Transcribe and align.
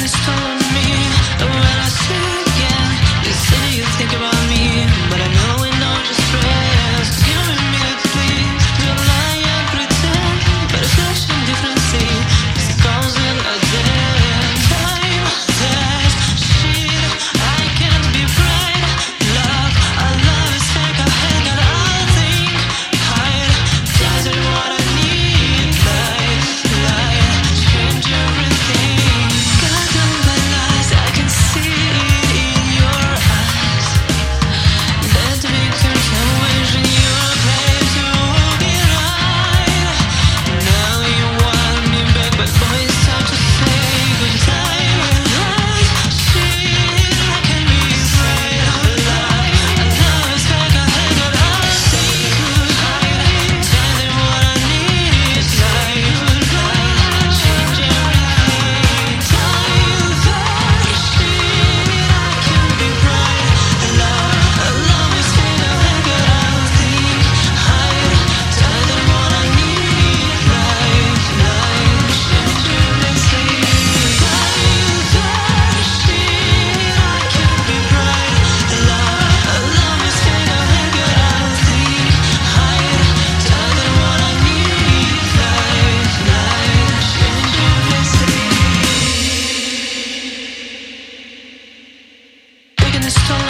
this 0.00 0.12
tunnel 0.24 0.49
finished 93.00 93.30
alone. 93.30 93.49